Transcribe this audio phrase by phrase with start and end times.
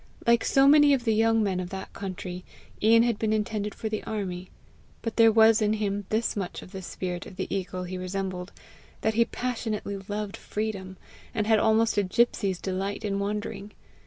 [0.25, 2.43] Like so many of the young men of that country,
[2.81, 4.49] Ian had been intended for the army;
[5.03, 8.51] but there was in him this much of the spirit of the eagle he resembled,
[9.01, 10.97] that he passionately loved freedom,
[11.35, 13.73] and had almost a gypsy's delight in wandering.